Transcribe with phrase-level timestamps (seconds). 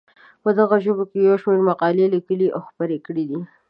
[0.43, 3.39] په دغو ژبو یې یو شمېر مقالې لیکلي او خپرې کړې دي.